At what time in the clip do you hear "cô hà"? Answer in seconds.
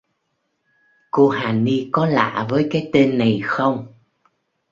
1.11-1.51